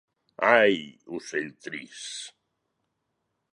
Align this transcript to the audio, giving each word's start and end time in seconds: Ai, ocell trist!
Ai, 0.55 0.77
ocell 1.15 1.51
trist! 1.61 2.25